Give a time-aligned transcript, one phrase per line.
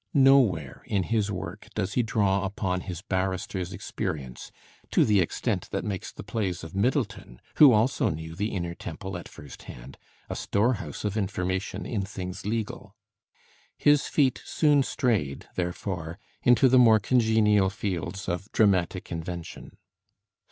[0.15, 4.51] Nowhere in his work does he draw upon his barrister's experience
[4.89, 9.15] to the extent that makes the plays of Middleton, who also knew the Inner Temple
[9.15, 12.95] at first hand, a storehouse of information in things legal.
[13.77, 19.77] His feet soon strayed, therefore, into the more congenial fields of dramatic invention.